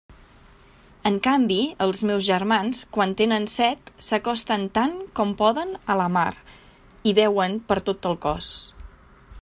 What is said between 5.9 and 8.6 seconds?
a la mar i beuen per tot el cos.